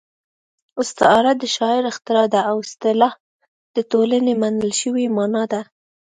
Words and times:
استعاره 0.81 1.33
د 1.41 1.43
شاعر 1.55 1.83
اختراع 1.91 2.27
ده 2.33 2.41
او 2.49 2.55
اصطلاح 2.67 3.13
د 3.75 3.77
ټولنې 3.91 4.33
منل 4.41 4.71
شوې 4.81 5.05
مانا 5.17 5.43
ده 5.51 5.61